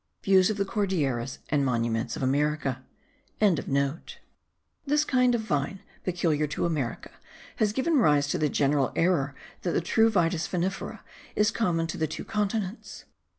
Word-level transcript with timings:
Views 0.23 0.49
of 0.49 0.57
the 0.57 0.65
Cordilleras 0.65 1.37
and 1.49 1.63
Monuments 1.63 2.15
of 2.15 2.23
America.) 2.23 2.83
This 3.39 5.05
kind 5.05 5.35
of 5.35 5.41
vine, 5.41 5.81
peculiar 6.03 6.47
to 6.47 6.65
America, 6.65 7.11
has 7.57 7.71
given 7.71 7.99
rise 7.99 8.25
to 8.29 8.39
the 8.39 8.49
general 8.49 8.91
error 8.95 9.35
that 9.61 9.73
the 9.73 9.79
true 9.79 10.09
Vitis 10.09 10.47
vinifera 10.47 11.01
is 11.35 11.51
common 11.51 11.85
to 11.85 11.99
the 11.99 12.07
two 12.07 12.25
continents. 12.25 13.03